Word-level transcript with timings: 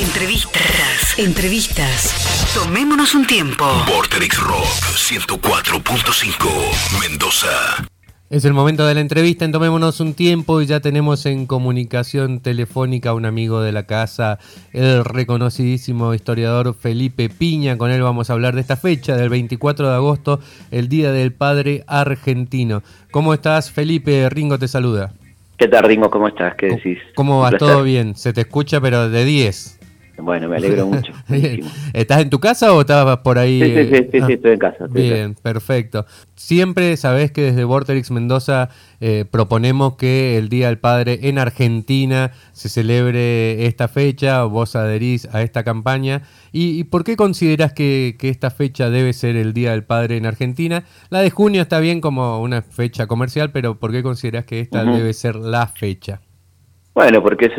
Entrevistas, 0.00 1.18
entrevistas. 1.18 2.54
Tomémonos 2.54 3.14
un 3.14 3.26
tiempo. 3.26 3.66
Vorterix 3.86 4.40
Rock 4.40 4.64
104.5 4.64 6.48
Mendoza. 6.98 7.48
Es 8.30 8.46
el 8.46 8.54
momento 8.54 8.86
de 8.86 8.94
la 8.94 9.02
entrevista 9.02 9.44
en 9.44 9.52
Tomémonos 9.52 10.00
un 10.00 10.14
tiempo 10.14 10.62
y 10.62 10.66
ya 10.66 10.80
tenemos 10.80 11.26
en 11.26 11.44
comunicación 11.44 12.40
telefónica 12.40 13.10
a 13.10 13.14
un 13.14 13.26
amigo 13.26 13.60
de 13.60 13.72
la 13.72 13.82
casa, 13.82 14.38
el 14.72 15.04
reconocidísimo 15.04 16.14
historiador 16.14 16.74
Felipe 16.74 17.28
Piña. 17.28 17.76
Con 17.76 17.90
él 17.90 18.00
vamos 18.00 18.30
a 18.30 18.32
hablar 18.32 18.54
de 18.54 18.62
esta 18.62 18.78
fecha, 18.78 19.14
del 19.18 19.28
24 19.28 19.90
de 19.90 19.94
agosto, 19.94 20.40
el 20.70 20.88
Día 20.88 21.12
del 21.12 21.34
Padre 21.34 21.84
Argentino. 21.86 22.82
¿Cómo 23.10 23.34
estás, 23.34 23.70
Felipe? 23.70 24.26
Ringo 24.30 24.58
te 24.58 24.68
saluda. 24.68 25.12
¿Qué 25.58 25.68
tal, 25.68 25.84
Ringo? 25.84 26.08
¿Cómo 26.10 26.28
estás? 26.28 26.54
¿Qué 26.56 26.68
decís? 26.68 26.98
¿Cómo 27.14 27.40
va? 27.40 27.50
¿Todo 27.52 27.82
bien? 27.82 28.16
Se 28.16 28.32
te 28.32 28.40
escucha, 28.40 28.80
pero 28.80 29.10
de 29.10 29.24
10. 29.26 29.80
Bueno, 30.18 30.48
me 30.48 30.56
alegro 30.56 30.86
mucho. 30.86 31.12
¿Estás 31.92 32.20
en 32.20 32.30
tu 32.30 32.38
casa 32.38 32.72
o 32.72 32.80
estabas 32.80 33.18
por 33.18 33.38
ahí? 33.38 33.60
Sí, 33.60 33.96
sí, 33.96 34.08
sí, 34.12 34.20
sí, 34.26 34.32
estoy 34.34 34.52
en 34.52 34.58
casa. 34.58 34.86
bien, 34.88 35.34
perfecto. 35.34 36.06
Siempre 36.36 36.96
sabés 36.96 37.32
que 37.32 37.42
desde 37.42 37.64
Vorterix 37.64 38.10
Mendoza 38.10 38.68
eh, 39.00 39.24
proponemos 39.30 39.96
que 39.96 40.36
el 40.36 40.48
Día 40.48 40.68
del 40.68 40.78
Padre 40.78 41.20
en 41.22 41.38
Argentina 41.38 42.32
se 42.52 42.68
celebre 42.68 43.66
esta 43.66 43.88
fecha, 43.88 44.44
vos 44.44 44.76
adherís 44.76 45.26
a 45.32 45.42
esta 45.42 45.64
campaña. 45.64 46.22
¿Y, 46.52 46.84
por 46.84 47.04
qué 47.04 47.16
considerás 47.16 47.72
que, 47.72 48.16
esta 48.20 48.50
fecha 48.50 48.90
debe 48.90 49.12
ser 49.12 49.36
el 49.36 49.52
Día 49.52 49.70
del 49.70 49.84
Padre 49.84 50.18
en 50.18 50.26
Argentina? 50.26 50.84
La 51.10 51.20
de 51.20 51.30
junio 51.30 51.62
está 51.62 51.80
bien 51.80 52.00
como 52.00 52.40
una 52.42 52.62
fecha 52.62 53.06
comercial, 53.06 53.50
pero 53.50 53.78
¿por 53.78 53.92
qué 53.92 54.02
considerás 54.02 54.44
que 54.44 54.60
esta 54.60 54.84
debe 54.84 55.12
ser 55.14 55.36
la 55.36 55.66
fecha? 55.66 56.20
Bueno, 56.94 57.22
porque 57.22 57.46
es 57.46 57.58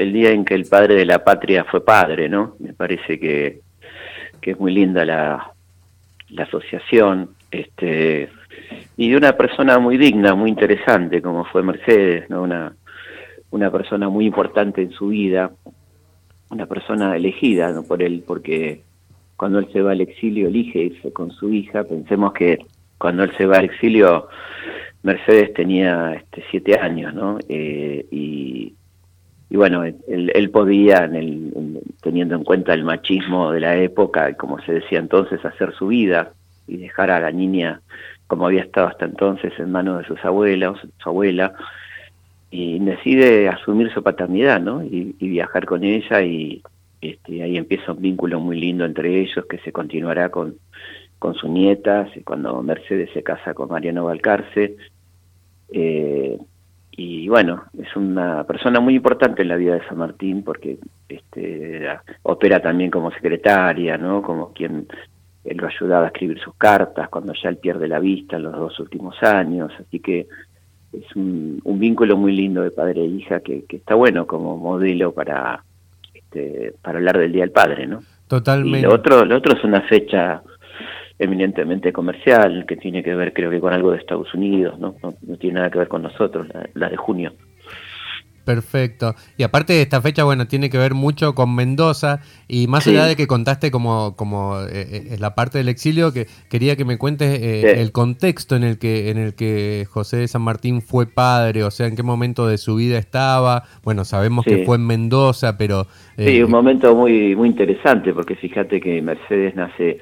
el 0.00 0.12
día 0.12 0.30
en 0.30 0.44
que 0.44 0.54
el 0.54 0.66
padre 0.66 0.94
de 0.94 1.06
la 1.06 1.22
patria 1.22 1.64
fue 1.64 1.84
padre, 1.84 2.28
¿no? 2.28 2.56
Me 2.58 2.72
parece 2.72 3.20
que, 3.20 3.60
que 4.40 4.50
es 4.52 4.58
muy 4.58 4.72
linda 4.72 5.04
la, 5.04 5.52
la 6.30 6.42
asociación, 6.42 7.30
este, 7.50 8.28
y 8.96 9.10
de 9.10 9.16
una 9.16 9.36
persona 9.36 9.78
muy 9.78 9.96
digna, 9.96 10.34
muy 10.34 10.50
interesante, 10.50 11.22
como 11.22 11.44
fue 11.44 11.62
Mercedes, 11.62 12.28
¿no? 12.28 12.42
Una, 12.42 12.74
una 13.54 13.70
persona 13.70 14.08
muy 14.08 14.26
importante 14.26 14.82
en 14.82 14.90
su 14.90 15.08
vida, 15.08 15.52
una 16.50 16.66
persona 16.66 17.14
elegida 17.14 17.70
¿no? 17.70 17.84
por 17.84 18.02
él, 18.02 18.24
porque 18.26 18.82
cuando 19.36 19.60
él 19.60 19.68
se 19.72 19.80
va 19.80 19.92
al 19.92 20.00
exilio 20.00 20.48
elige 20.48 20.80
irse 20.80 21.12
con 21.12 21.30
su 21.30 21.52
hija, 21.52 21.84
pensemos 21.84 22.32
que 22.32 22.58
cuando 22.98 23.22
él 23.22 23.32
se 23.36 23.46
va 23.46 23.58
al 23.58 23.66
exilio 23.66 24.28
Mercedes 25.04 25.52
tenía 25.52 26.14
este, 26.14 26.42
siete 26.50 26.78
años, 26.78 27.12
¿no? 27.12 27.38
Eh, 27.48 28.06
y, 28.10 28.74
bueno, 29.50 29.84
él, 29.84 30.50
podía, 30.50 31.04
en 31.04 31.14
el, 31.14 31.80
teniendo 32.02 32.34
en 32.34 32.42
cuenta 32.42 32.72
el 32.72 32.84
machismo 32.84 33.52
de 33.52 33.60
la 33.60 33.76
época, 33.76 34.34
como 34.34 34.58
se 34.62 34.72
decía 34.72 34.98
entonces, 34.98 35.44
hacer 35.44 35.74
su 35.74 35.88
vida 35.88 36.32
y 36.66 36.78
dejar 36.78 37.10
a 37.10 37.20
la 37.20 37.30
niña 37.30 37.82
como 38.26 38.46
había 38.46 38.62
estado 38.62 38.88
hasta 38.88 39.04
entonces 39.04 39.52
en 39.58 39.70
manos 39.70 39.98
de 39.98 40.06
sus 40.06 40.24
abuelos, 40.24 40.80
su 40.96 41.08
abuela, 41.08 41.52
y 42.50 42.78
decide 42.78 43.48
asumir 43.48 43.92
su 43.92 44.02
paternidad, 44.02 44.60
¿no? 44.60 44.82
Y, 44.82 45.14
viajar 45.20 45.66
con 45.66 45.84
ella 45.84 46.22
y 46.22 46.62
este, 47.02 47.42
ahí 47.42 47.58
empieza 47.58 47.92
un 47.92 48.00
vínculo 48.00 48.40
muy 48.40 48.58
lindo 48.58 48.86
entre 48.86 49.20
ellos 49.20 49.44
que 49.46 49.58
se 49.58 49.70
continuará 49.70 50.30
con, 50.30 50.56
con 51.18 51.34
sus 51.34 51.50
nietas, 51.50 52.10
cuando 52.24 52.62
Mercedes 52.62 53.10
se 53.12 53.22
casa 53.22 53.52
con 53.52 53.68
Mariano 53.68 54.04
Valcarce, 54.04 54.76
eh, 55.70 56.38
y 56.96 57.28
bueno, 57.28 57.64
es 57.76 57.94
una 57.96 58.44
persona 58.44 58.78
muy 58.78 58.94
importante 58.94 59.42
en 59.42 59.48
la 59.48 59.56
vida 59.56 59.74
de 59.74 59.86
San 59.86 59.98
Martín 59.98 60.44
porque 60.44 60.78
este, 61.08 61.88
opera 62.22 62.60
también 62.60 62.90
como 62.90 63.10
secretaria, 63.10 63.98
¿no? 63.98 64.22
Como 64.22 64.52
quien 64.52 64.86
lo 65.44 65.66
ayudaba 65.66 66.04
a 66.04 66.08
escribir 66.08 66.38
sus 66.38 66.54
cartas 66.54 67.08
cuando 67.08 67.32
ya 67.34 67.48
él 67.48 67.56
pierde 67.56 67.88
la 67.88 67.98
vista 67.98 68.36
en 68.36 68.44
los 68.44 68.52
dos 68.52 68.78
últimos 68.78 69.20
años. 69.22 69.72
Así 69.78 69.98
que 69.98 70.28
es 70.92 71.16
un, 71.16 71.60
vínculo 71.64 72.16
muy 72.16 72.32
lindo 72.32 72.62
de 72.62 72.70
padre 72.70 73.02
e 73.02 73.06
hija 73.06 73.40
que, 73.40 73.64
está 73.68 73.96
bueno 73.96 74.26
como 74.26 74.56
modelo 74.56 75.12
para, 75.12 75.64
este, 76.14 76.74
para 76.80 76.98
hablar 76.98 77.18
del 77.18 77.32
Día 77.32 77.42
del 77.42 77.50
Padre, 77.50 77.86
¿no? 77.86 78.02
Totalmente. 78.28 78.78
Y 78.78 78.82
lo 78.82 78.94
otro, 78.94 79.24
lo 79.24 79.36
otro 79.36 79.56
es 79.56 79.64
una 79.64 79.82
fecha 79.82 80.42
eminentemente 81.18 81.92
comercial, 81.92 82.64
que 82.66 82.76
tiene 82.76 83.02
que 83.02 83.14
ver 83.14 83.32
creo 83.32 83.50
que 83.50 83.60
con 83.60 83.72
algo 83.72 83.92
de 83.92 83.98
Estados 83.98 84.32
Unidos, 84.34 84.78
no, 84.78 84.96
no, 85.02 85.14
tiene 85.36 85.56
nada 85.56 85.70
que 85.70 85.78
ver 85.78 85.88
con 85.88 86.02
nosotros, 86.02 86.48
la, 86.74 86.88
de 86.88 86.96
junio. 86.96 87.32
Perfecto. 88.44 89.14
Y 89.38 89.42
aparte 89.42 89.72
de 89.72 89.80
esta 89.80 90.02
fecha, 90.02 90.24
bueno, 90.24 90.46
tiene 90.46 90.68
que 90.68 90.76
ver 90.76 90.92
mucho 90.92 91.34
con 91.34 91.54
Mendoza 91.54 92.20
y 92.46 92.66
más 92.66 92.86
allá 92.86 93.06
de 93.06 93.16
que 93.16 93.26
contaste 93.26 93.70
como, 93.70 94.16
como 94.16 94.60
eh, 94.60 95.12
eh 95.12 95.16
la 95.18 95.34
parte 95.34 95.56
del 95.56 95.70
exilio, 95.70 96.12
que 96.12 96.26
quería 96.50 96.76
que 96.76 96.84
me 96.84 96.98
cuentes 96.98 97.40
eh, 97.40 97.80
el 97.80 97.90
contexto 97.90 98.54
en 98.54 98.62
el 98.64 98.78
que 98.78 99.08
en 99.08 99.16
el 99.16 99.34
que 99.34 99.86
José 99.88 100.18
de 100.18 100.28
San 100.28 100.42
Martín 100.42 100.82
fue 100.82 101.06
padre, 101.06 101.64
o 101.64 101.70
sea, 101.70 101.86
en 101.86 101.96
qué 101.96 102.02
momento 102.02 102.46
de 102.46 102.58
su 102.58 102.76
vida 102.76 102.98
estaba. 102.98 103.62
Bueno, 103.82 104.04
sabemos 104.04 104.44
que 104.44 104.66
fue 104.66 104.76
en 104.76 104.86
Mendoza, 104.86 105.56
pero 105.56 105.86
sí, 106.18 106.42
un 106.42 106.50
momento 106.50 106.94
muy 106.94 107.34
muy 107.34 107.48
interesante 107.48 108.12
porque 108.12 108.36
fíjate 108.36 108.78
que 108.78 109.00
Mercedes 109.00 109.56
nace 109.56 110.00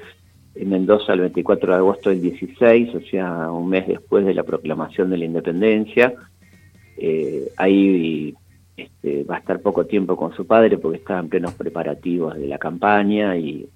en 0.55 0.69
Mendoza 0.69 1.13
el 1.13 1.21
24 1.21 1.71
de 1.71 1.77
agosto 1.77 2.09
del 2.09 2.21
16, 2.21 2.95
o 2.95 3.01
sea, 3.01 3.51
un 3.51 3.69
mes 3.69 3.87
después 3.87 4.25
de 4.25 4.33
la 4.33 4.43
proclamación 4.43 5.09
de 5.09 5.17
la 5.17 5.25
independencia. 5.25 6.13
Eh, 6.97 7.49
ahí 7.57 8.35
este, 8.77 9.23
va 9.23 9.35
a 9.35 9.39
estar 9.39 9.59
poco 9.61 9.85
tiempo 9.85 10.15
con 10.15 10.33
su 10.33 10.45
padre 10.45 10.77
porque 10.77 10.99
está 10.99 11.19
en 11.19 11.29
plenos 11.29 11.53
preparativos 11.53 12.35
de 12.35 12.47
la 12.47 12.57
campaña 12.57 13.35
y 13.35 13.67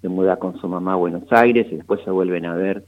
se 0.00 0.08
muda 0.08 0.36
con 0.36 0.58
su 0.58 0.68
mamá 0.68 0.94
a 0.94 0.96
Buenos 0.96 1.30
Aires 1.32 1.66
y 1.70 1.76
después 1.76 2.00
se 2.04 2.10
vuelven 2.10 2.46
a 2.46 2.54
ver 2.54 2.84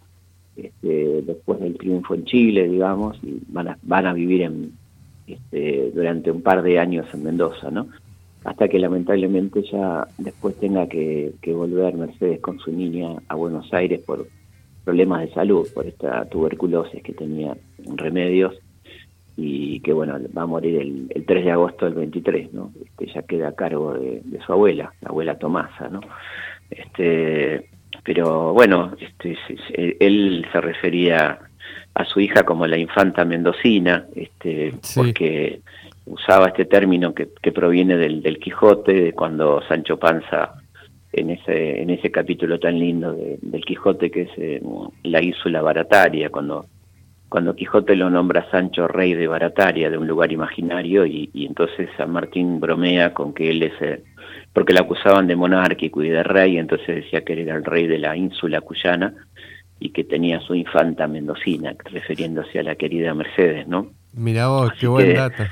este, 0.56 1.22
después 1.22 1.60
del 1.60 1.76
triunfo 1.76 2.14
en 2.14 2.24
Chile, 2.24 2.68
digamos, 2.68 3.18
y 3.22 3.40
van 3.48 3.68
a, 3.68 3.78
van 3.82 4.06
a 4.06 4.12
vivir 4.12 4.42
en, 4.42 4.72
este, 5.26 5.90
durante 5.94 6.30
un 6.30 6.42
par 6.42 6.62
de 6.62 6.78
años 6.78 7.06
en 7.12 7.22
Mendoza, 7.22 7.70
¿no? 7.70 7.88
Hasta 8.44 8.68
que 8.68 8.78
lamentablemente 8.78 9.62
ya 9.62 10.06
después 10.18 10.56
tenga 10.58 10.86
que, 10.86 11.34
volver 11.46 11.94
Mercedes 11.94 12.40
con 12.40 12.58
su 12.58 12.72
niña 12.72 13.16
a 13.28 13.34
Buenos 13.34 13.72
Aires 13.72 14.00
por 14.00 14.26
problemas 14.84 15.22
de 15.22 15.34
salud, 15.34 15.68
por 15.74 15.86
esta 15.86 16.24
tuberculosis 16.26 17.02
que 17.02 17.12
tenía 17.12 17.56
remedios 17.96 18.54
y 19.36 19.80
que 19.80 19.92
bueno, 19.92 20.18
va 20.36 20.42
a 20.42 20.46
morir 20.46 20.80
el, 20.80 21.24
3 21.26 21.44
de 21.44 21.50
agosto 21.50 21.84
del 21.84 21.94
23, 21.94 22.52
¿no? 22.52 22.72
Este, 22.84 23.06
ya 23.12 23.22
queda 23.22 23.48
a 23.48 23.54
cargo 23.54 23.94
de, 23.94 24.22
su 24.44 24.52
abuela, 24.52 24.92
la 25.00 25.08
abuela 25.10 25.38
Tomasa, 25.38 25.88
¿no? 25.88 26.00
Este, 26.70 27.68
pero 28.02 28.52
bueno, 28.52 28.94
este, 29.00 29.36
él 30.00 30.46
se 30.50 30.60
refería 30.60 31.38
a 31.94 32.04
su 32.04 32.20
hija 32.20 32.44
como 32.44 32.66
la 32.66 32.78
infanta 32.78 33.24
mendocina, 33.24 34.06
este, 34.14 34.72
porque 34.94 35.60
usaba 36.08 36.48
este 36.48 36.64
término 36.64 37.14
que, 37.14 37.26
proviene 37.52 37.96
del, 37.96 38.22
del, 38.22 38.38
Quijote, 38.38 38.92
de 38.92 39.12
cuando 39.12 39.62
Sancho 39.68 39.98
Panza, 39.98 40.54
en 41.12 41.30
ese, 41.30 41.80
en 41.80 41.90
ese 41.90 42.10
capítulo 42.10 42.58
tan 42.58 42.78
lindo 42.78 43.12
del 43.12 43.64
Quijote 43.64 44.10
que 44.10 44.22
es 44.22 44.30
eh, 44.36 44.62
la 45.04 45.22
ínsula 45.22 45.62
Barataria, 45.62 46.30
cuando, 46.30 46.66
cuando 47.28 47.54
Quijote 47.54 47.96
lo 47.96 48.10
nombra 48.10 48.50
Sancho 48.50 48.86
rey 48.88 49.14
de 49.14 49.26
Barataria, 49.26 49.90
de 49.90 49.98
un 49.98 50.06
lugar 50.06 50.32
imaginario, 50.32 51.06
y, 51.06 51.30
entonces 51.34 51.88
San 51.96 52.10
Martín 52.10 52.60
bromea 52.60 53.14
con 53.14 53.32
que 53.32 53.50
él 53.50 53.62
es, 53.62 53.80
eh, 53.80 54.02
porque 54.52 54.72
lo 54.72 54.80
acusaban 54.80 55.26
de 55.26 55.36
monárquico 55.36 56.02
y 56.02 56.10
de 56.10 56.22
rey, 56.22 56.58
entonces 56.58 57.04
decía 57.04 57.24
que 57.24 57.32
él 57.34 57.40
era 57.40 57.56
el 57.56 57.64
rey 57.64 57.86
de 57.86 57.98
la 57.98 58.16
ínsula 58.16 58.60
cuyana, 58.60 59.14
y 59.80 59.90
que 59.90 60.04
tenía 60.04 60.40
su 60.40 60.54
infanta 60.54 61.06
mendocina, 61.06 61.74
refiriéndose 61.84 62.58
a 62.58 62.64
la 62.64 62.74
querida 62.74 63.14
Mercedes, 63.14 63.68
¿no? 63.68 63.92
Mira 64.12 64.48
vos, 64.48 64.72
qué 64.78 64.88
buen 64.88 65.14
dato. 65.14 65.44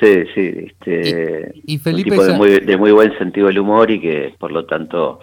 Sí, 0.00 0.24
sí, 0.34 0.54
este, 0.66 1.52
y, 1.64 1.78
Felipe 1.78 2.10
un 2.10 2.16
tipo 2.16 2.24
de 2.24 2.32
muy, 2.32 2.60
de 2.60 2.76
muy, 2.76 2.92
buen 2.92 3.16
sentido 3.18 3.48
del 3.48 3.58
humor 3.58 3.90
y 3.90 4.00
que 4.00 4.34
por 4.38 4.50
lo 4.50 4.64
tanto 4.64 5.20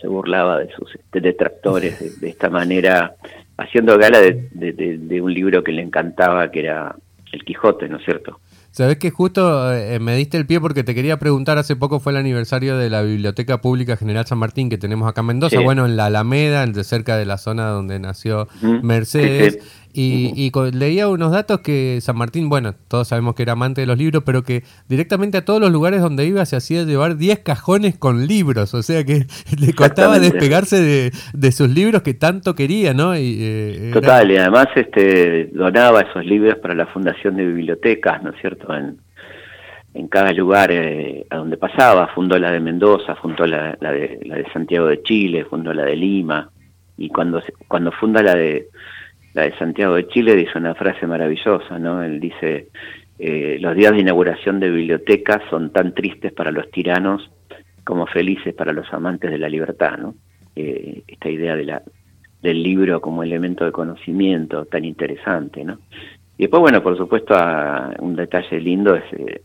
se 0.00 0.06
burlaba 0.06 0.58
de 0.58 0.70
sus 0.72 0.94
este, 0.94 1.20
detractores 1.20 2.20
de, 2.20 2.28
esta 2.28 2.50
manera, 2.50 3.14
haciendo 3.56 3.96
gala 3.98 4.20
de, 4.20 5.20
un 5.22 5.32
libro 5.32 5.62
que 5.62 5.72
le 5.72 5.82
encantaba, 5.82 6.50
que 6.50 6.60
era 6.60 6.96
El 7.32 7.44
Quijote, 7.44 7.88
¿no 7.88 7.98
es 7.98 8.04
cierto? 8.04 8.40
Sabes 8.70 8.98
que 8.98 9.10
justo 9.10 9.72
eh, 9.72 9.98
me 9.98 10.14
diste 10.14 10.36
el 10.36 10.46
pie 10.46 10.60
porque 10.60 10.84
te 10.84 10.94
quería 10.94 11.18
preguntar, 11.18 11.58
hace 11.58 11.74
poco 11.74 11.98
fue 11.98 12.12
el 12.12 12.18
aniversario 12.18 12.76
de 12.76 12.90
la 12.90 13.02
Biblioteca 13.02 13.60
Pública 13.60 13.96
General 13.96 14.26
San 14.26 14.38
Martín 14.38 14.68
que 14.68 14.78
tenemos 14.78 15.08
acá 15.08 15.22
en 15.22 15.28
Mendoza, 15.28 15.58
bueno, 15.60 15.86
en 15.86 15.96
la 15.96 16.06
Alameda, 16.06 16.64
de 16.66 16.84
cerca 16.84 17.16
de 17.16 17.24
la 17.24 17.38
zona 17.38 17.68
donde 17.70 17.98
nació 17.98 18.46
Mercedes. 18.60 19.58
Y, 19.92 20.52
leía 20.72 21.08
unos 21.08 21.32
datos 21.32 21.60
que 21.60 21.98
San 22.00 22.16
Martín, 22.16 22.48
bueno, 22.48 22.74
todos 22.88 23.08
sabemos 23.08 23.34
que 23.34 23.42
era 23.42 23.52
amante 23.52 23.80
de 23.80 23.86
los 23.86 23.98
libros, 23.98 24.22
pero 24.24 24.42
que 24.42 24.62
directamente 24.88 25.38
a 25.38 25.44
todos 25.44 25.60
los 25.60 25.72
lugares 25.72 26.00
donde 26.00 26.26
iba 26.26 26.44
se 26.46 26.56
hacía 26.56 26.84
llevar 26.84 27.16
10 27.16 27.40
cajones 27.40 27.98
con 27.98 28.26
libros, 28.26 28.74
o 28.74 28.82
sea 28.82 29.04
que 29.04 29.26
le 29.58 29.72
costaba 29.74 30.18
despegarse 30.18 31.10
de, 31.32 31.52
sus 31.52 31.70
libros 31.70 32.02
que 32.02 32.14
tanto 32.14 32.54
quería, 32.54 32.94
¿no? 32.94 33.16
Y, 33.16 33.38
eh, 33.40 33.90
Total, 33.92 34.30
y 34.30 34.36
además 34.36 34.68
este, 34.76 35.46
donaba 35.52 36.02
esos 36.02 36.24
libros 36.24 36.56
para 36.58 36.74
la 36.74 36.86
Fundación 36.86 37.36
de 37.36 37.46
Bibliotecas, 37.46 38.22
¿no 38.22 38.30
es 38.30 38.40
cierto?, 38.40 38.72
en, 38.74 38.98
en 39.94 40.06
cada 40.08 40.32
lugar 40.32 40.70
eh, 40.70 41.26
a 41.30 41.38
donde 41.38 41.56
pasaba, 41.56 42.08
fundó 42.08 42.38
la 42.38 42.52
de 42.52 42.60
Mendoza, 42.60 43.16
fundó 43.16 43.46
la, 43.46 43.72
de, 43.80 44.20
la 44.24 44.36
de 44.36 44.46
Santiago 44.52 44.86
de 44.86 45.02
Chile, 45.02 45.44
fundó 45.44 45.72
la 45.72 45.84
de 45.84 45.96
Lima, 45.96 46.50
y 46.96 47.08
cuando, 47.08 47.42
cuando 47.66 47.90
funda 47.92 48.22
la 48.22 48.34
de, 48.34 48.68
la 49.34 49.42
de 49.42 49.56
Santiago 49.58 49.94
de 49.94 50.08
Chile 50.08 50.36
dice 50.36 50.56
una 50.56 50.74
frase 50.74 51.06
maravillosa, 51.06 51.78
¿no? 51.78 52.02
Él 52.02 52.20
dice, 52.20 52.68
eh, 53.18 53.58
los 53.60 53.74
días 53.76 53.92
de 53.92 54.00
inauguración 54.00 54.60
de 54.60 54.70
bibliotecas 54.70 55.42
son 55.50 55.70
tan 55.70 55.94
tristes 55.94 56.32
para 56.32 56.50
los 56.50 56.70
tiranos 56.70 57.30
como 57.84 58.06
felices 58.06 58.54
para 58.54 58.72
los 58.72 58.92
amantes 58.92 59.30
de 59.30 59.38
la 59.38 59.48
libertad, 59.48 59.98
¿no? 59.98 60.14
Eh, 60.54 61.02
esta 61.06 61.30
idea 61.30 61.56
de 61.56 61.64
la, 61.64 61.82
del 62.42 62.62
libro 62.62 63.00
como 63.00 63.22
elemento 63.22 63.64
de 63.64 63.72
conocimiento 63.72 64.66
tan 64.66 64.84
interesante, 64.84 65.64
¿no? 65.64 65.78
Y 66.36 66.42
después, 66.42 66.60
bueno, 66.60 66.82
por 66.82 66.96
supuesto, 66.96 67.34
un 67.98 68.14
detalle 68.14 68.60
lindo 68.60 68.94
es 68.94 69.04
eh, 69.12 69.42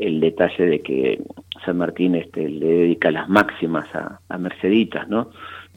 el, 0.00 0.20
detalle 0.20 0.66
de 0.66 0.80
que 0.80 1.22
San 1.64 1.78
Martín 1.78 2.14
este, 2.14 2.48
le 2.48 2.66
dedica 2.66 3.10
las 3.10 3.28
máximas 3.28 3.92
a, 3.94 4.20
a 4.28 4.38
Merceditas, 4.38 5.08
¿no? 5.08 5.30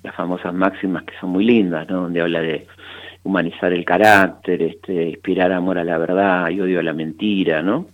Las 0.04 0.16
famosas 0.16 0.54
máximas 0.54 1.04
que 1.04 1.14
son 1.20 1.30
muy 1.32 1.46
lindas, 1.46 1.88
¿no? 1.90 2.02
Donde 2.02 2.22
habla 2.22 2.42
de 2.42 2.68
humanizar 3.24 3.72
el 3.72 3.86
carácter, 3.86 4.62
este, 4.62 5.10
inspirar 5.10 5.52
amor 5.52 5.78
a 5.78 5.84
la 5.84 5.98
verdad 5.98 6.50
y 6.50 6.60
odio 6.60 6.80
a 6.80 6.84
la 6.84 6.94
mentira, 6.94 7.62
¿no? 7.62 7.88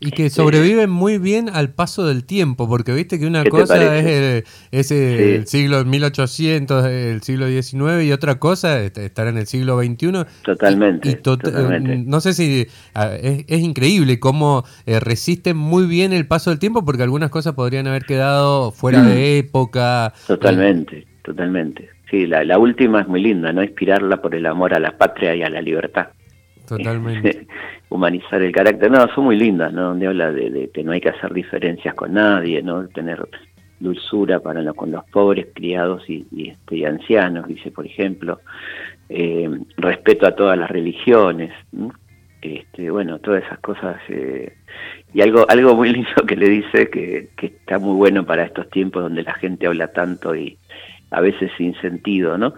Y 0.00 0.12
que 0.12 0.30
sobreviven 0.30 0.90
muy 0.90 1.18
bien 1.18 1.48
al 1.52 1.70
paso 1.70 2.06
del 2.06 2.24
tiempo, 2.24 2.68
porque 2.68 2.92
viste 2.92 3.18
que 3.18 3.26
una 3.26 3.44
cosa 3.44 3.98
es, 3.98 4.44
el, 4.92 5.46
siglo 5.48 5.84
1800, 5.84 6.86
el 6.86 7.22
siglo 7.22 7.48
XIX, 7.48 8.04
y 8.04 8.12
otra 8.12 8.38
cosa 8.38 8.80
estar 8.80 9.26
en 9.26 9.38
el 9.38 9.48
siglo 9.48 9.82
XXI. 9.82 10.24
Totalmente. 10.44 11.10
Eh, 11.10 12.04
no 12.06 12.20
sé 12.20 12.32
si 12.32 12.68
es, 12.94 13.60
increíble 13.60 14.20
cómo 14.20 14.64
eh, 14.86 15.00
resisten 15.00 15.56
muy 15.56 15.86
bien 15.86 16.12
el 16.12 16.28
paso 16.28 16.50
del 16.50 16.60
tiempo, 16.60 16.84
porque 16.84 17.02
algunas 17.02 17.30
cosas 17.30 17.54
podrían 17.54 17.88
haber 17.88 18.04
quedado 18.04 18.70
fuera 18.70 19.02
de 19.02 19.42
mm. 19.42 19.46
época. 19.46 20.14
Totalmente, 20.28 21.08
totalmente. 21.28 21.90
Sí, 22.10 22.26
la, 22.26 22.44
la 22.44 22.58
última 22.58 23.02
es 23.02 23.08
muy 23.08 23.20
linda, 23.20 23.52
¿no? 23.52 23.62
Inspirarla 23.62 24.20
por 24.20 24.34
el 24.34 24.46
amor 24.46 24.74
a 24.74 24.80
la 24.80 24.96
patria 24.96 25.34
y 25.34 25.42
a 25.42 25.50
la 25.50 25.60
libertad. 25.60 26.08
Totalmente. 26.68 27.46
Humanizar 27.88 28.42
el 28.42 28.52
carácter. 28.52 28.90
No, 28.90 29.08
son 29.14 29.24
muy 29.24 29.36
lindas, 29.36 29.72
¿no? 29.72 29.88
Donde 29.88 30.06
habla 30.06 30.30
de, 30.30 30.70
que 30.72 30.84
no 30.84 30.92
hay 30.92 31.00
que 31.00 31.08
hacer 31.08 31.32
diferencias 31.32 31.94
con 31.94 32.12
nadie, 32.12 32.62
¿no? 32.62 32.86
Tener 32.88 33.26
dulzura 33.80 34.40
para 34.40 34.72
con 34.74 34.90
los 34.90 35.04
pobres, 35.06 35.46
criados 35.54 36.02
y, 36.08 36.26
este, 36.48 36.86
ancianos, 36.86 37.48
dice, 37.48 37.70
por 37.70 37.86
ejemplo. 37.86 38.40
Eh, 39.08 39.48
respeto 39.78 40.26
a 40.26 40.32
todas 40.32 40.58
las 40.58 40.70
religiones. 40.70 41.52
Este, 42.42 42.90
bueno, 42.90 43.18
todas 43.18 43.44
esas 43.44 43.58
cosas. 43.60 43.96
Eh, 44.10 44.52
y 45.14 45.22
algo, 45.22 45.46
algo 45.48 45.74
muy 45.74 45.90
lindo 45.90 46.22
que 46.26 46.36
le 46.36 46.50
dice 46.50 46.90
que, 46.90 47.30
que 47.34 47.46
está 47.46 47.78
muy 47.78 47.96
bueno 47.96 48.26
para 48.26 48.44
estos 48.44 48.68
tiempos 48.68 49.02
donde 49.02 49.22
la 49.22 49.32
gente 49.34 49.66
habla 49.66 49.88
tanto 49.88 50.36
y, 50.36 50.58
a 51.10 51.20
veces 51.20 51.50
sin 51.56 51.74
sentido, 51.80 52.38
¿no? 52.38 52.54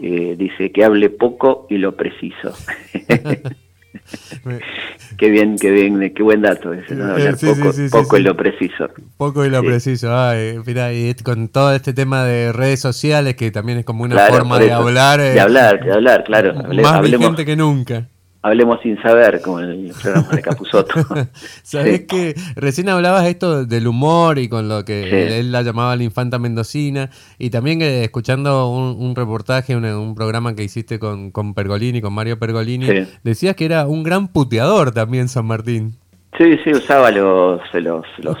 Eh, 0.00 0.34
dice 0.38 0.72
que 0.72 0.84
hable 0.84 1.10
poco 1.10 1.66
y 1.68 1.78
lo 1.78 1.96
preciso. 1.96 2.54
qué 5.18 5.30
bien, 5.30 5.56
qué 5.56 5.70
bien, 5.70 6.12
qué 6.14 6.22
buen 6.22 6.42
dato 6.42 6.72
ese, 6.72 6.94
¿no? 6.94 7.12
Hablar 7.12 7.36
poco, 7.36 7.72
poco 7.90 8.16
y 8.16 8.22
lo 8.22 8.36
preciso. 8.36 8.88
Poco 9.16 9.44
y 9.44 9.50
lo 9.50 9.62
preciso. 9.62 10.16
Ay, 10.16 10.58
mira, 10.64 10.92
y 10.92 11.14
con 11.14 11.48
todo 11.48 11.74
este 11.74 11.92
tema 11.92 12.24
de 12.24 12.52
redes 12.52 12.80
sociales, 12.80 13.34
que 13.36 13.50
también 13.50 13.78
es 13.78 13.84
como 13.84 14.04
una 14.04 14.18
forma 14.26 14.58
de 14.58 14.72
hablar. 14.72 15.20
de 15.20 15.40
hablar, 15.40 15.84
de 15.84 15.92
hablar, 15.92 16.24
claro. 16.24 16.54
Más 16.54 16.92
hablemos, 16.92 17.36
que 17.36 17.56
nunca. 17.56 18.08
Hablemos 18.42 18.80
sin 18.82 19.00
saber, 19.02 19.42
como 19.42 19.60
el 19.60 19.92
programa 20.02 20.28
de 20.30 20.42
Capuzoto. 20.42 20.94
Sabés 21.62 22.06
que 22.06 22.34
recién 22.56 22.88
hablabas 22.88 23.26
esto 23.26 23.66
del 23.66 23.86
humor 23.86 24.38
y 24.38 24.48
con 24.48 24.68
lo 24.68 24.84
que 24.84 25.38
él, 25.38 25.52
la 25.52 25.62
llamaba 25.62 25.94
la 25.96 26.04
infanta 26.04 26.38
mendocina, 26.38 27.10
y 27.38 27.50
también 27.50 27.82
eh, 27.82 28.04
escuchando 28.04 28.70
un, 28.70 29.14
reportaje, 29.14 29.76
un, 29.76 30.14
programa 30.14 30.54
que 30.54 30.64
hiciste 30.64 30.98
con, 30.98 31.30
con 31.30 31.52
Pergolini, 31.54 32.00
con 32.00 32.14
Mario 32.14 32.38
Pergolini, 32.38 32.86
decías 33.22 33.54
que 33.56 33.66
era 33.66 33.86
un 33.86 34.02
gran 34.02 34.28
puteador 34.28 34.92
también 34.92 35.28
San 35.28 35.46
Martín. 35.46 35.96
Sí, 36.38 36.58
sí, 36.64 36.72
usaba 36.72 37.10
los, 37.10 37.60
los, 37.74 38.06
los, 38.18 38.38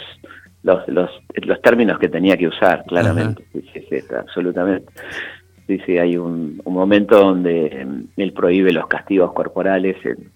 los, 0.62 0.80
los, 0.86 1.62
términos 1.62 1.98
que 1.98 2.08
tenía 2.08 2.36
que 2.36 2.46
usar, 2.46 2.84
claramente. 2.86 3.44
Sí, 3.52 3.62
sí, 3.88 3.96
absolutamente. 4.16 4.90
Sí, 5.70 5.78
sí, 5.86 5.98
hay 5.98 6.16
un, 6.16 6.60
momento 6.64 7.16
donde 7.16 7.66
em, 7.66 8.08
él 8.16 8.32
prohíbe 8.32 8.72
los 8.72 8.88
castigos 8.88 9.32
corporales 9.32 10.04
en, 10.04 10.28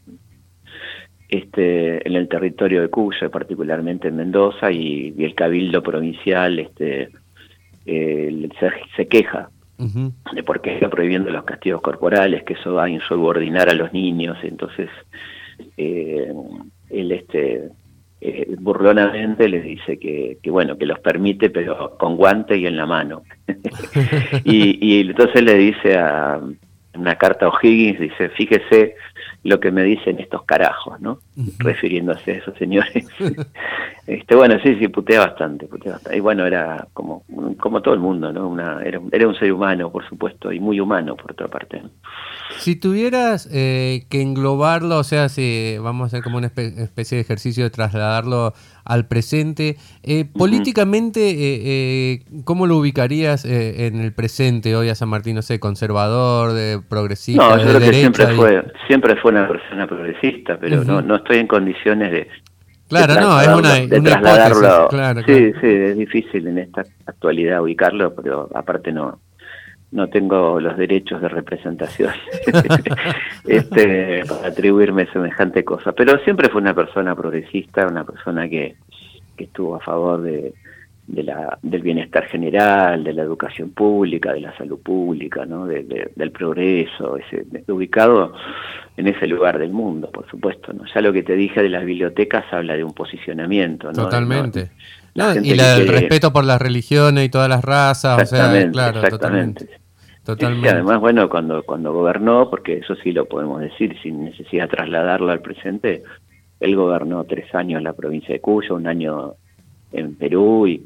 este, 1.28 2.06
en 2.06 2.14
el 2.14 2.28
territorio 2.28 2.82
de 2.82 2.88
Cuyo, 2.88 3.28
particularmente 3.32 4.06
en 4.06 4.14
Mendoza, 4.14 4.70
y, 4.70 5.12
el 5.18 5.34
cabildo 5.34 5.82
provincial 5.82 6.60
este, 6.60 7.08
se, 7.84 9.08
queja 9.08 9.50
de 9.76 10.44
por 10.44 10.60
qué 10.60 10.74
está 10.74 10.88
prohibiendo 10.88 11.32
los 11.32 11.42
castigos 11.42 11.82
corporales, 11.82 12.44
que 12.44 12.52
eso 12.52 12.74
va 12.74 12.84
a 12.84 12.90
insubordinar 12.90 13.68
a 13.68 13.74
los 13.74 13.92
niños, 13.92 14.38
entonces 14.44 14.88
eh, 15.76 16.32
él 16.90 17.10
este, 17.10 17.70
eh, 18.26 18.56
burlonamente 18.58 19.46
les 19.50 19.62
dice 19.62 19.98
que, 19.98 20.38
bueno, 20.46 20.78
que 20.78 20.86
los 20.86 20.98
permite, 21.00 21.50
pero 21.50 21.98
con 21.98 22.16
guante 22.16 22.56
y 22.56 22.66
en 22.66 22.74
la 22.78 22.86
mano. 22.86 23.22
y, 24.44 24.78
y, 24.80 25.00
entonces 25.02 25.42
le 25.42 25.54
dice 25.54 25.98
a 25.98 26.40
una 26.94 27.16
carta 27.16 27.44
a 27.44 27.48
O'Higgins, 27.50 28.00
dice, 28.00 28.30
fíjese 28.30 28.94
lo 29.42 29.60
que 29.60 29.70
me 29.70 29.82
dicen 29.82 30.18
estos 30.20 30.42
carajos, 30.44 30.98
¿no? 31.02 31.18
Refiriéndose 31.58 32.32
a 32.32 32.34
esos 32.36 32.56
señores. 32.56 33.06
este, 34.06 34.34
bueno, 34.34 34.56
sí, 34.62 34.76
sí, 34.78 34.88
putea 34.88 35.20
bastante, 35.20 35.66
putea 35.66 35.92
bastante. 35.92 36.16
Y 36.16 36.20
bueno, 36.20 36.46
era 36.46 36.86
como, 36.92 37.24
como 37.58 37.82
todo 37.82 37.94
el 37.94 38.00
mundo, 38.00 38.32
¿no? 38.32 38.48
Una, 38.48 38.82
era, 38.82 39.00
era 39.10 39.26
un 39.26 39.34
ser 39.34 39.52
humano, 39.52 39.90
por 39.90 40.08
supuesto, 40.08 40.52
y 40.52 40.60
muy 40.60 40.78
humano, 40.78 41.16
por 41.16 41.32
otra 41.32 41.48
parte. 41.48 41.82
Si 42.58 42.76
tuvieras 42.76 43.48
eh, 43.52 44.04
que 44.08 44.22
englobarlo, 44.22 44.98
o 44.98 45.04
sea, 45.04 45.28
si 45.28 45.76
vamos 45.78 46.04
a 46.04 46.06
hacer 46.06 46.22
como 46.22 46.38
una 46.38 46.46
especie 46.46 47.16
de 47.16 47.22
ejercicio 47.22 47.64
de 47.64 47.70
trasladarlo 47.70 48.52
al 48.84 49.08
presente, 49.08 49.76
eh, 50.02 50.24
políticamente, 50.26 51.20
eh, 51.36 52.24
¿cómo 52.44 52.66
lo 52.66 52.76
ubicarías 52.76 53.44
en 53.44 54.00
el 54.00 54.12
presente 54.12 54.76
hoy 54.76 54.88
a 54.88 54.94
San 54.94 55.08
Martín? 55.08 55.36
No 55.36 55.42
sé, 55.42 55.58
conservador, 55.58 56.52
de 56.52 56.80
progresista, 56.88 57.56
no, 57.56 57.58
yo 57.58 57.68
creo 57.68 57.80
que 57.80 57.94
siempre 57.94 58.26
fue, 58.28 58.64
siempre 58.86 59.16
fue 59.16 59.32
una 59.32 59.48
persona 59.48 59.86
progresista, 59.86 60.58
pero 60.58 60.84
no, 60.84 61.02
no 61.02 61.23
estoy 61.24 61.38
en 61.38 61.46
condiciones 61.46 62.10
de, 62.12 62.28
Claro, 62.88 63.14
no, 63.14 63.40
es 63.40 63.48
una, 63.48 63.74
de 63.74 64.00
trasladarlo. 64.00 64.88
sí, 65.26 65.52
sí, 65.60 65.66
es 65.66 65.96
difícil 65.96 66.46
en 66.46 66.58
esta 66.58 66.84
actualidad 67.06 67.62
ubicarlo, 67.62 68.14
pero 68.14 68.48
aparte 68.54 68.92
no 68.92 69.18
no 69.94 70.08
tengo 70.08 70.58
los 70.58 70.76
derechos 70.76 71.22
de 71.22 71.28
representación 71.28 72.12
este, 73.46 74.24
para 74.28 74.48
atribuirme 74.48 75.06
semejante 75.12 75.64
cosa. 75.64 75.92
Pero 75.92 76.18
siempre 76.24 76.48
fue 76.48 76.60
una 76.60 76.74
persona 76.74 77.14
progresista, 77.14 77.86
una 77.86 78.02
persona 78.02 78.48
que, 78.48 78.74
que 79.36 79.44
estuvo 79.44 79.76
a 79.76 79.80
favor 79.80 80.22
de, 80.22 80.52
de 81.06 81.22
la, 81.22 81.58
del 81.62 81.82
bienestar 81.82 82.26
general, 82.26 83.04
de 83.04 83.12
la 83.12 83.22
educación 83.22 83.70
pública, 83.70 84.32
de 84.32 84.40
la 84.40 84.56
salud 84.56 84.78
pública, 84.78 85.44
¿no? 85.44 85.66
del 85.66 86.30
progreso, 86.32 87.18
ese, 87.18 87.44
ubicado 87.70 88.32
en 88.96 89.08
ese 89.08 89.26
lugar 89.26 89.58
del 89.58 89.70
mundo, 89.70 90.10
por 90.10 90.28
supuesto. 90.30 90.72
¿no? 90.72 90.84
Ya 90.92 91.00
lo 91.00 91.12
que 91.12 91.22
te 91.22 91.34
dije 91.34 91.62
de 91.62 91.68
las 91.68 91.84
bibliotecas 91.84 92.44
habla 92.52 92.74
de 92.74 92.84
un 92.84 92.94
posicionamiento. 92.94 93.88
¿no? 93.88 94.04
Totalmente. 94.04 94.70
y 95.42 95.50
el 95.52 95.88
respeto 95.88 96.32
por 96.32 96.44
las 96.44 96.60
religiones 96.60 97.26
y 97.26 97.28
todas 97.28 97.48
las 97.48 97.62
razas, 97.62 98.22
o 98.22 98.26
sea, 98.26 98.70
claro, 98.70 99.00
exactamente. 99.00 99.68
Totalmente. 100.24 100.70
además, 100.70 101.00
bueno, 101.00 101.28
cuando, 101.28 101.62
cuando 101.64 101.92
gobernó, 101.92 102.48
porque 102.48 102.78
eso 102.78 102.96
sí 102.96 103.12
lo 103.12 103.26
podemos 103.26 103.60
decir 103.60 103.94
sin 104.02 104.24
necesidad 104.24 104.64
de 104.64 104.76
trasladarlo 104.76 105.30
al 105.30 105.42
presente, 105.42 106.02
él 106.60 106.76
gobernó 106.76 107.24
tres 107.24 107.54
años 107.54 107.76
en 107.78 107.84
la 107.84 107.92
provincia 107.92 108.32
de 108.32 108.40
Cuyo, 108.40 108.74
un 108.74 108.86
año 108.86 109.34
en 109.92 110.14
Perú, 110.14 110.66
y 110.66 110.82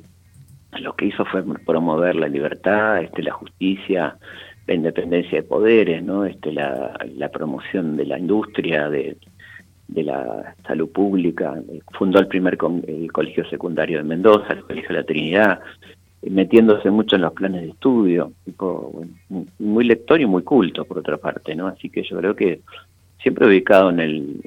lo 0.80 0.94
que 0.94 1.06
hizo 1.06 1.24
fue 1.24 1.42
promover 1.64 2.16
la 2.16 2.28
libertad, 2.28 3.02
este, 3.02 3.22
la 3.22 3.32
justicia, 3.32 4.16
la 4.66 4.74
independencia 4.74 5.40
de 5.40 5.48
poderes, 5.48 6.02
¿no? 6.02 6.24
este, 6.24 6.52
la, 6.52 6.98
la 7.16 7.28
promoción 7.30 7.96
de 7.96 8.06
la 8.06 8.18
industria, 8.18 8.88
de, 8.88 9.16
la 9.88 10.54
salud 10.66 10.90
pública, 10.90 11.54
fundó 11.92 12.20
el 12.20 12.28
primer 12.28 12.58
el 12.86 13.10
colegio 13.10 13.48
secundario 13.48 13.98
de 13.98 14.04
Mendoza, 14.04 14.52
el 14.52 14.62
colegio 14.62 14.88
de 14.90 14.94
la 14.94 15.04
Trinidad, 15.04 15.60
metiéndose 16.22 16.90
mucho 16.90 17.16
en 17.16 17.22
los 17.22 17.32
planes 17.32 17.62
de 17.62 17.70
estudio, 17.70 18.32
muy 19.58 19.84
lector 19.84 20.20
y 20.20 20.26
muy 20.26 20.42
culto 20.42 20.84
por 20.84 20.98
otra 20.98 21.16
parte, 21.16 21.54
¿no? 21.54 21.66
Así 21.66 21.88
que 21.88 22.02
yo 22.02 22.18
creo 22.18 22.36
que 22.36 22.60
siempre 23.22 23.46
ubicado 23.46 23.90
en 23.90 24.00
el, 24.00 24.40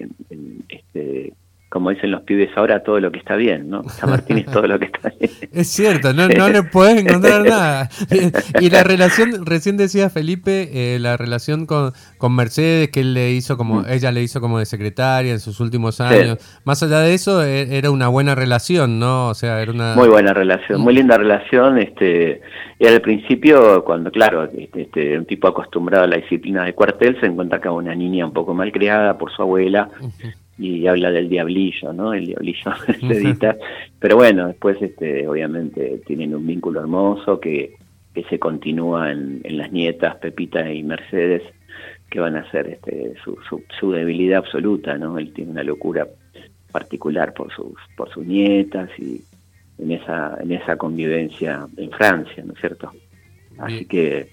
este, 0.70 1.34
como 1.72 1.90
dicen 1.90 2.12
los 2.12 2.24
pibes 2.24 2.50
ahora, 2.58 2.84
todo 2.84 3.00
lo 3.00 3.14
que 3.14 3.20
está 3.20 3.38
bien, 3.38 3.70
¿no? 3.70 3.82
San 3.84 4.10
Martín 4.10 4.40
es 4.40 4.46
todo 4.46 4.68
lo 4.68 4.78
que 4.78 4.88
está 4.88 5.10
bien. 5.18 5.32
Es 5.54 5.70
cierto, 5.70 6.14
no, 6.14 6.28
no 6.28 6.50
le 6.50 6.64
puedes 6.64 7.02
encontrar 7.02 7.44
nada. 7.46 7.90
Y 8.60 8.70
la 8.70 8.84
relación, 8.84 9.46
recién 9.46 9.78
decía 9.78 10.10
Felipe, 10.10 10.70
eh, 10.74 11.00
la 11.00 11.16
relación 11.16 11.66
con, 11.66 11.94
con 12.18 12.36
Mercedes, 12.36 12.90
que 12.90 13.00
él 13.00 13.14
le 13.14 13.32
hizo 13.32 13.56
como, 13.56 13.82
mm. 13.82 13.86
ella 13.90 14.12
le 14.12 14.22
hizo 14.22 14.42
como 14.42 14.60
de 14.60 14.66
secretaria 14.66 15.32
en 15.32 15.40
sus 15.40 15.62
últimos 15.62 16.02
años. 16.02 16.40
Más 16.66 16.84
allá 16.84 17.00
de 17.00 17.14
eso, 17.14 17.42
e, 17.42 17.78
era 17.78 17.90
una 17.90 18.10
buena 18.10 18.36
relación, 18.36 19.00
¿no? 19.00 19.30
O 19.30 19.34
sea, 19.34 19.62
era 19.62 19.72
una... 19.72 19.96
Muy 19.96 20.10
buena 20.10 20.34
relación, 20.34 20.82
muy 20.82 20.94
linda 20.94 21.18
relación. 21.18 21.78
Este, 21.78 22.42
y 22.80 22.86
al 22.86 23.00
principio, 23.00 23.86
cuando, 23.86 24.12
claro, 24.12 24.44
este, 24.44 24.82
este 24.82 25.18
un 25.18 25.26
tipo 25.26 25.48
acostumbrado 25.48 26.04
a 26.04 26.08
la 26.08 26.18
disciplina 26.18 26.66
de 26.66 26.74
cuartel, 26.74 27.18
se 27.22 27.28
encuentra 27.28 27.60
acá 27.60 27.72
una 27.72 27.96
niña 27.96 28.26
un 28.26 28.34
poco 28.34 28.54
mal 28.54 28.74
criada 28.74 29.18
por 29.18 29.32
su 29.32 29.42
abuela 29.42 29.90
y 30.62 30.86
habla 30.86 31.10
del 31.12 31.28
diablillo, 31.28 31.92
¿no? 31.92 32.14
El 32.14 32.28
diablillo 32.28 32.72
se 33.00 33.18
edita. 33.18 33.58
Pero 34.00 34.16
bueno, 34.16 34.48
después 34.48 34.80
este, 34.82 35.28
obviamente 35.28 36.02
tienen 36.06 36.36
un 36.36 36.46
vínculo 36.46 36.82
hermoso 36.82 37.40
que, 37.40 37.78
que 38.14 38.24
se 38.26 38.38
continúa 38.38 39.12
en, 39.12 39.42
en 39.44 39.58
las 39.58 39.72
nietas, 39.72 40.18
Pepita 40.18 40.72
y 40.72 40.84
Mercedes, 40.84 41.42
que 42.10 42.20
van 42.20 42.36
a 42.36 42.50
ser 42.52 42.68
este, 42.68 43.14
su, 43.24 43.38
su, 43.50 43.64
su, 43.80 43.92
debilidad 43.92 44.40
absoluta, 44.40 44.98
¿no? 44.98 45.18
Él 45.18 45.34
tiene 45.34 45.52
una 45.52 45.64
locura 45.64 46.08
particular 46.72 47.34
por 47.34 47.52
sus, 47.52 47.74
por 47.98 48.10
sus 48.12 48.26
nietas 48.26 48.90
y 49.00 49.22
en 49.80 49.92
esa, 49.92 50.38
en 50.42 50.52
esa 50.52 50.78
convivencia 50.78 51.66
en 51.76 51.90
Francia, 51.90 52.44
¿no 52.46 52.54
es 52.54 52.60
cierto? 52.60 52.92
Así 53.58 53.86
que 53.86 54.30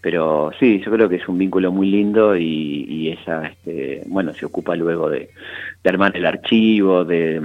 pero 0.00 0.52
sí, 0.58 0.80
yo 0.84 0.92
creo 0.92 1.08
que 1.08 1.16
es 1.16 1.28
un 1.28 1.38
vínculo 1.38 1.72
muy 1.72 1.90
lindo 1.90 2.36
y, 2.36 3.08
ella, 3.10 3.48
este, 3.48 4.02
bueno, 4.06 4.32
se 4.32 4.46
ocupa 4.46 4.76
luego 4.76 5.10
de, 5.10 5.30
armar 5.84 6.16
el 6.16 6.26
archivo, 6.26 7.04
de 7.04 7.40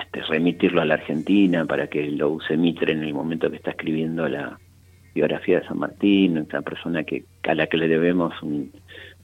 este, 0.00 0.22
remitirlo 0.22 0.80
a 0.80 0.84
la 0.84 0.94
Argentina 0.94 1.64
para 1.64 1.86
que 1.86 2.10
lo 2.10 2.30
use 2.30 2.56
Mitre 2.56 2.92
en 2.92 3.02
el 3.02 3.14
momento 3.14 3.50
que 3.50 3.56
está 3.56 3.70
escribiendo 3.70 4.28
la 4.28 4.58
biografía 5.14 5.60
de 5.60 5.66
San 5.66 5.78
Martín, 5.78 6.38
una 6.38 6.62
persona 6.62 7.04
que 7.04 7.24
a 7.42 7.54
la 7.54 7.66
que 7.66 7.76
le 7.76 7.88
debemos 7.88 8.40
un, 8.42 8.72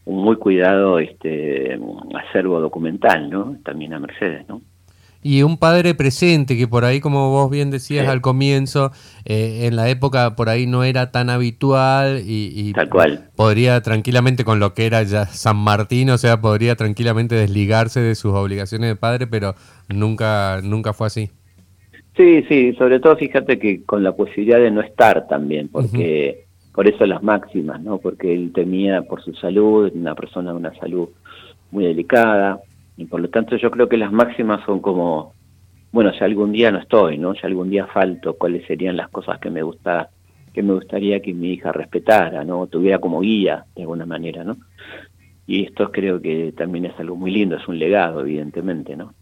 un 0.05 0.23
muy 0.23 0.37
cuidado 0.37 0.99
este 0.99 1.79
acervo 2.15 2.61
documental, 2.61 3.31
¿no? 3.31 3.57
También 3.65 3.95
a 3.95 3.99
Mercedes, 3.99 4.47
¿no? 4.49 4.61
Y 5.29 5.43
un 5.43 5.59
padre 5.59 5.95
presente, 5.95 6.57
que 6.57 6.67
por 6.67 6.87
ahí, 6.87 7.01
como 7.01 7.29
vos 7.29 7.51
bien 7.51 7.71
decías 7.71 8.09
al 8.09 8.23
comienzo, 8.23 8.93
eh, 9.27 9.67
en 9.67 9.77
la 9.77 9.91
época 9.91 10.35
por 10.37 10.49
ahí 10.49 10.67
no 10.67 10.85
era 10.85 11.11
tan 11.11 11.29
habitual 11.29 12.23
y, 12.25 12.73
Tal 12.73 12.89
cual. 12.89 13.29
podría 13.37 13.83
tranquilamente 13.83 14.43
con 14.43 14.59
lo 14.59 14.73
que 14.73 14.87
era 14.87 15.03
ya 15.03 15.27
San 15.27 15.59
Martín, 15.59 16.09
o 16.09 16.17
sea, 16.17 16.41
podría 16.41 16.77
tranquilamente 16.77 17.35
desligarse 17.35 18.01
de 18.01 18.15
sus 18.15 18.33
obligaciones 18.33 18.89
de 18.89 18.97
padre, 18.97 19.27
pero 19.27 19.55
nunca, 19.91 20.63
nunca 20.63 20.95
fue 20.95 21.09
así. 21.09 21.31
Sí, 22.17 22.43
sí, 22.49 22.73
sobre 22.79 22.99
todo 22.99 23.15
fíjate 23.19 23.59
que 23.59 23.85
con 23.85 24.03
la 24.03 24.13
posibilidad 24.13 24.59
de 24.59 24.71
no 24.71 24.81
estar 24.81 25.29
también, 25.29 25.69
porque 25.69 26.47
por 26.73 26.89
eso 26.89 27.05
las 27.05 27.23
máximas, 27.23 27.83
¿no? 27.83 27.99
Porque 27.99 28.33
él 28.33 28.51
temía 28.55 29.03
por 29.03 29.23
su 29.23 29.35
salud, 29.35 29.93
una 29.95 30.15
persona 30.15 30.53
de 30.53 30.57
una 30.57 30.75
salud 30.79 31.11
muy 31.71 31.85
delicada, 31.85 32.61
y 32.99 33.05
por 33.05 33.21
lo 33.21 33.31
tanto 33.31 33.57
yo 33.57 33.71
creo 33.71 33.89
que 33.89 33.97
las 33.97 34.11
máximas 34.11 34.65
son 34.67 34.81
como, 34.81 35.33
bueno, 35.93 36.13
si 36.13 36.25
algún 36.25 36.51
día 36.51 36.73
no 36.73 36.79
estoy, 36.79 37.17
¿no? 37.17 37.33
Si 37.33 37.47
algún 37.47 37.71
día 37.71 37.87
falto, 37.87 38.35
¿cuáles 38.37 38.67
serían 38.67 38.97
las 38.97 39.09
cosas 39.09 39.39
que 39.39 39.51
me 39.51 39.63
gusta, 39.63 40.11
que 40.53 40.65
me 40.65 40.75
gustaría 40.75 41.21
que 41.21 41.33
mi 41.33 41.53
hija 41.53 41.71
respetara, 41.71 42.43
¿no? 42.43 42.67
Tuviera 42.67 42.99
como 42.99 43.21
guía, 43.21 43.65
de 43.77 43.83
alguna 43.83 44.05
manera, 44.05 44.43
¿no? 44.43 44.57
Y 45.47 45.65
esto 45.65 45.93
creo 45.93 46.21
que 46.21 46.53
también 46.57 46.87
es 46.87 46.99
algo 46.99 47.15
muy 47.15 47.31
lindo, 47.31 47.57
es 47.57 47.69
un 47.69 47.79
legado, 47.79 48.21
evidentemente, 48.21 48.97
¿no? 48.97 49.15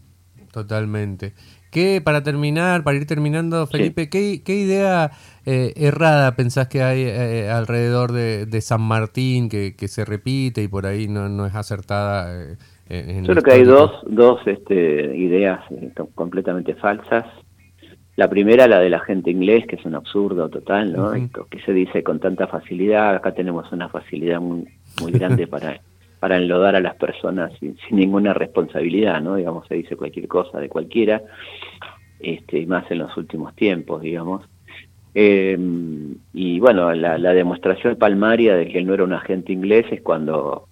Totalmente. 0.51 1.33
¿Qué, 1.69 2.01
para 2.03 2.23
terminar, 2.23 2.83
para 2.83 2.97
ir 2.97 3.05
terminando, 3.05 3.67
Felipe, 3.67 4.09
¿qué, 4.09 4.41
idea 4.47 5.11
eh, 5.45 5.73
errada 5.75 6.35
pensás 6.35 6.67
que 6.67 6.81
hay 6.81 7.03
eh, 7.03 7.51
alrededor 7.51 8.11
de, 8.11 8.61
San 8.61 8.81
Martín 8.81 9.49
que, 9.49 9.75
que, 9.75 9.87
se 9.87 10.03
repite 10.03 10.63
y 10.63 10.67
por 10.67 10.87
ahí 10.87 11.07
no, 11.07 11.29
no 11.29 11.45
es 11.45 11.53
acertada? 11.53 12.43
Eh, 12.43 12.57
yo 12.89 13.33
creo 13.33 13.43
que 13.43 13.51
hay 13.51 13.63
dos, 13.63 13.91
dos 14.05 14.39
este, 14.45 15.15
ideas 15.15 15.59
eh, 15.71 15.91
completamente 16.15 16.75
falsas. 16.75 17.25
La 18.15 18.29
primera, 18.29 18.67
la 18.67 18.79
de 18.79 18.89
la 18.89 18.99
gente 18.99 19.29
inglés, 19.29 19.65
que 19.67 19.75
es 19.75 19.85
un 19.85 19.95
absurdo 19.95 20.49
total, 20.49 20.93
¿no? 20.93 21.11
Que 21.49 21.59
se 21.61 21.73
dice 21.73 22.01
con 22.03 22.19
tanta 22.19 22.47
facilidad. 22.47 23.15
Acá 23.15 23.33
tenemos 23.33 23.71
una 23.71 23.89
facilidad 23.89 24.39
muy, 24.39 24.67
muy 25.01 25.11
grande 25.11 25.47
para, 25.47 25.81
para 26.19 26.37
enlodar 26.37 26.75
a 26.75 26.79
las 26.79 26.95
personas 26.95 27.51
sin, 27.59 27.77
ninguna 27.91 28.33
responsabilidad, 28.33 29.21
¿no? 29.21 29.35
Digamos, 29.35 29.67
se 29.67 29.75
dice 29.75 29.95
cualquier 29.95 30.27
cosa 30.27 30.59
de 30.59 30.69
cualquiera, 30.69 31.21
este, 32.19 32.65
más 32.65 32.89
en 32.89 32.99
los 32.99 33.15
últimos 33.17 33.53
tiempos, 33.55 34.01
digamos. 34.01 34.45
Eh, 35.13 35.57
y 36.33 36.59
bueno, 36.59 36.93
la, 36.93 37.17
la 37.17 37.33
demostración 37.33 37.97
palmaria 37.97 38.55
de 38.55 38.67
que 38.67 38.77
él 38.77 38.87
no 38.87 38.93
era 38.93 39.03
un 39.03 39.13
agente 39.13 39.51
inglés 39.51 39.85
es 39.91 40.01
cuando 40.01 40.67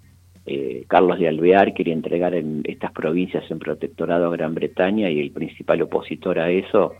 eh, 0.45 0.85
Carlos 0.87 1.17
de 1.17 1.27
Alvear 1.27 1.73
quería 1.73 1.93
entregar 1.93 2.35
en 2.35 2.61
estas 2.65 2.91
provincias 2.91 3.49
en 3.49 3.57
protectorado 3.57 4.27
a 4.27 4.31
Gran 4.31 4.53
Bretaña 4.53 5.09
y 5.09 5.19
el 5.19 5.31
principal 5.31 5.81
opositor 5.81 6.37
a 6.37 6.51
eso 6.51 6.93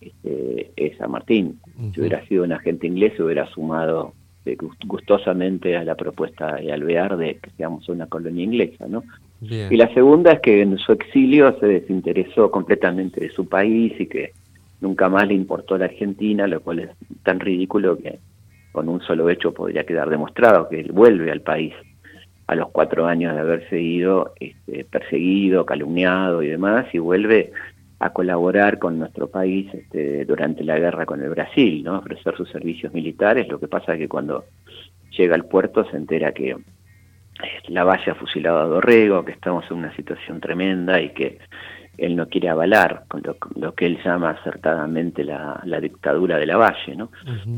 este, 0.00 0.70
es 0.74 0.96
San 0.96 1.10
Martín. 1.10 1.60
Si 1.92 2.00
hubiera 2.00 2.24
sido 2.26 2.44
un 2.44 2.52
agente 2.52 2.86
inglés, 2.86 3.12
se 3.16 3.22
hubiera 3.22 3.46
sumado 3.48 4.14
eh, 4.46 4.56
gustosamente 4.86 5.76
a 5.76 5.84
la 5.84 5.96
propuesta 5.96 6.56
de 6.56 6.72
Alvear 6.72 7.18
de 7.18 7.36
que 7.36 7.50
seamos 7.58 7.86
una 7.90 8.06
colonia 8.06 8.44
inglesa, 8.44 8.86
¿no? 8.88 9.04
Y 9.40 9.76
la 9.76 9.92
segunda 9.94 10.32
es 10.32 10.40
que 10.40 10.62
en 10.62 10.78
su 10.78 10.90
exilio 10.90 11.56
se 11.60 11.66
desinteresó 11.66 12.50
completamente 12.50 13.20
de 13.20 13.30
su 13.30 13.48
país 13.48 13.92
y 14.00 14.06
que 14.06 14.32
nunca 14.80 15.08
más 15.08 15.28
le 15.28 15.34
importó 15.34 15.78
la 15.78 15.84
Argentina, 15.84 16.48
lo 16.48 16.60
cual 16.60 16.80
es 16.80 16.90
tan 17.22 17.38
ridículo 17.38 17.98
que 17.98 18.18
con 18.72 18.88
un 18.88 19.00
solo 19.02 19.30
hecho 19.30 19.54
podría 19.54 19.84
quedar 19.84 20.10
demostrado 20.10 20.68
que 20.68 20.80
él 20.80 20.90
vuelve 20.90 21.30
al 21.30 21.42
país 21.42 21.72
a 22.48 22.54
los 22.54 22.70
cuatro 22.70 23.06
años 23.06 23.34
de 23.34 23.40
haberse 23.40 23.78
ido 23.78 24.32
este, 24.40 24.84
perseguido, 24.84 25.66
calumniado 25.66 26.42
y 26.42 26.48
demás, 26.48 26.86
y 26.94 26.98
vuelve 26.98 27.52
a 28.00 28.10
colaborar 28.10 28.78
con 28.78 28.98
nuestro 28.98 29.28
país 29.28 29.72
este, 29.74 30.24
durante 30.24 30.64
la 30.64 30.78
guerra 30.78 31.04
con 31.04 31.22
el 31.22 31.28
Brasil, 31.28 31.84
¿no? 31.84 31.98
ofrecer 31.98 32.34
sus 32.36 32.48
servicios 32.48 32.92
militares. 32.94 33.46
Lo 33.48 33.60
que 33.60 33.68
pasa 33.68 33.92
es 33.92 33.98
que 33.98 34.08
cuando 34.08 34.46
llega 35.10 35.34
al 35.34 35.44
puerto 35.44 35.84
se 35.90 35.98
entera 35.98 36.32
que 36.32 36.50
eh, 36.52 36.56
la 37.68 37.84
valla 37.84 38.12
ha 38.12 38.14
fusilado 38.14 38.60
a 38.60 38.66
Dorrego, 38.66 39.26
que 39.26 39.32
estamos 39.32 39.66
en 39.70 39.76
una 39.76 39.94
situación 39.94 40.40
tremenda 40.40 41.02
y 41.02 41.10
que 41.10 41.38
él 41.98 42.16
no 42.16 42.28
quiere 42.28 42.48
avalar 42.48 43.04
con 43.08 43.22
lo, 43.56 43.74
que 43.74 43.84
él 43.84 43.98
llama 44.02 44.30
acertadamente 44.30 45.22
la, 45.22 45.60
dictadura 45.82 46.38
de 46.38 46.46
la 46.46 46.56
valle, 46.56 46.96
¿no? 46.96 47.10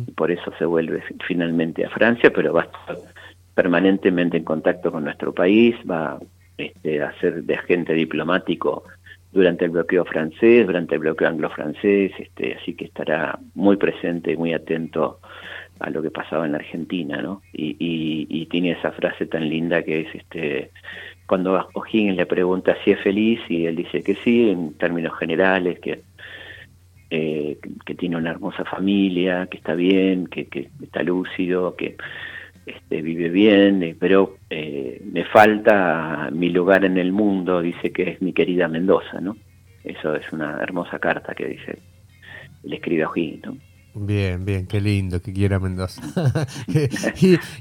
y 0.06 0.10
por 0.10 0.32
eso 0.32 0.52
se 0.58 0.64
vuelve 0.64 1.04
finalmente 1.28 1.84
a 1.84 1.90
Francia, 1.90 2.32
pero 2.34 2.54
va 2.54 2.62
a 2.62 2.64
estar 2.64 3.19
permanentemente 3.54 4.36
en 4.36 4.44
contacto 4.44 4.90
con 4.92 5.04
nuestro 5.04 5.32
país, 5.32 5.76
va 5.88 6.18
este, 6.56 7.02
a 7.02 7.12
ser 7.20 7.42
de 7.44 7.54
agente 7.54 7.92
diplomático 7.94 8.84
durante 9.32 9.64
el 9.64 9.70
bloqueo 9.70 10.04
francés, 10.04 10.66
durante 10.66 10.96
el 10.96 11.00
bloqueo 11.00 11.28
anglo-francés, 11.28 12.12
este, 12.18 12.54
así 12.54 12.74
que 12.74 12.86
estará 12.86 13.38
muy 13.54 13.76
presente, 13.76 14.36
muy 14.36 14.52
atento 14.52 15.20
a 15.78 15.88
lo 15.88 16.02
que 16.02 16.10
pasaba 16.10 16.44
en 16.46 16.52
la 16.52 16.58
Argentina, 16.58 17.22
¿no? 17.22 17.42
Y, 17.52 17.76
y, 17.78 18.46
tiene 18.46 18.72
esa 18.72 18.92
frase 18.92 19.26
tan 19.26 19.48
linda 19.48 19.82
que 19.82 20.00
es, 20.00 20.14
este, 20.14 20.70
cuando 21.26 21.68
O'Higgins 21.74 22.16
le 22.16 22.26
pregunta 22.26 22.76
si 22.84 22.90
es 22.90 23.00
feliz 23.00 23.40
y 23.48 23.66
él 23.66 23.76
dice 23.76 24.02
que 24.02 24.16
sí, 24.16 24.50
en 24.50 24.74
términos 24.74 25.16
generales, 25.18 25.78
que, 25.78 26.02
eh, 27.08 27.56
que, 27.86 27.94
tiene 27.94 28.16
una 28.16 28.32
hermosa 28.32 28.64
familia, 28.64 29.46
que 29.46 29.56
está 29.56 29.74
bien, 29.74 30.26
que, 30.26 30.46
que 30.46 30.68
está 30.82 31.02
lúcido, 31.02 31.76
que 31.76 31.96
este, 32.70 33.02
vive 33.02 33.28
bien, 33.28 33.82
eh, 33.82 33.96
pero 33.98 34.36
eh, 34.48 35.00
me 35.12 35.24
falta 35.24 36.28
mi 36.32 36.50
lugar 36.50 36.84
en 36.84 36.98
el 36.98 37.12
mundo, 37.12 37.60
dice 37.60 37.92
que 37.92 38.10
es 38.10 38.22
mi 38.22 38.32
querida 38.32 38.68
Mendoza, 38.68 39.20
¿no? 39.20 39.36
Eso 39.84 40.14
es 40.14 40.30
una 40.32 40.58
hermosa 40.60 40.98
carta 40.98 41.34
que 41.34 41.46
dice, 41.46 41.78
le 42.64 42.76
escribe 42.76 43.04
a 43.04 43.10
¿no? 43.46 43.56
Bien, 43.92 44.44
bien, 44.44 44.66
qué 44.66 44.80
lindo 44.80 45.20
que 45.20 45.32
quiera 45.32 45.58
Mendoza. 45.58 46.02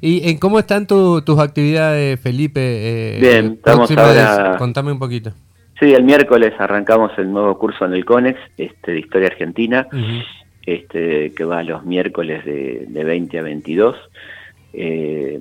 y, 0.01 0.30
en 0.30 0.38
cómo 0.38 0.60
están 0.60 0.86
tus 0.86 1.39
actividades, 1.39 2.20
Felipe? 2.20 2.60
Eh, 2.62 3.20
bien, 3.20 3.54
estamos 3.54 3.89
ahora... 3.92 4.56
Contame 4.58 4.92
un 4.92 5.00
poquito. 5.00 5.32
Sí, 5.80 5.94
el 5.94 6.04
miércoles 6.04 6.54
arrancamos 6.60 7.12
el 7.18 7.32
nuevo 7.32 7.58
curso 7.58 7.86
en 7.86 7.94
el 7.94 8.06
CONEX 8.06 8.38
este, 8.58 8.92
de 8.92 9.00
Historia 9.00 9.28
Argentina, 9.30 9.88
este, 10.66 11.32
que 11.32 11.46
va 11.46 11.63
los 11.63 11.86
miércoles 11.86 12.44
de, 12.44 12.86
de 12.88 13.04
20 13.04 13.39
a 13.39 13.42
22. 13.44 13.96
Eh, 14.72 15.40